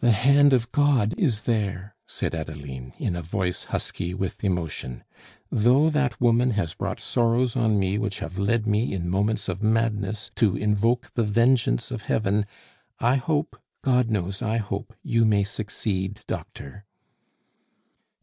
[0.00, 5.04] "The hand of God is there!" said Adeline, in a voice husky with emotion.
[5.52, 9.62] "Though that woman has brought sorrows on me which have led me in moments of
[9.62, 12.46] madness to invoke the vengeance of Heaven,
[13.00, 16.86] I hope God knows I hope you may succeed, doctor."